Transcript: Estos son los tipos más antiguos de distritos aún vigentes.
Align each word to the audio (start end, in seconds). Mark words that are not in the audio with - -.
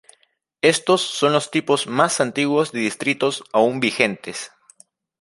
Estos 0.63 1.01
son 1.01 1.31
los 1.33 1.51
tipos 1.51 1.85
más 1.85 2.21
antiguos 2.21 2.71
de 2.71 2.79
distritos 2.79 3.43
aún 3.53 3.79
vigentes. 3.79 4.51